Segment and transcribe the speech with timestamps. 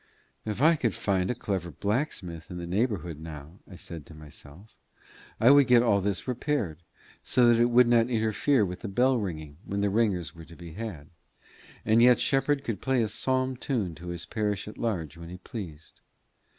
[0.45, 4.73] "If I could find a clever blacksmith in the neighbourhood, now," I said to myself,
[5.39, 6.81] "I would get this all repaired,
[7.23, 10.55] so that it should not interfere with the bell ringing when the ringers were to
[10.55, 11.09] be had,
[11.85, 15.37] and yet Shepherd could play a psalm tune to his parish at large when he
[15.37, 16.01] pleased."